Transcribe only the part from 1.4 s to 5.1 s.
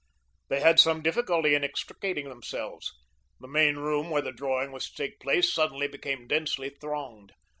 in extricating themselves. The main room where the drawing was to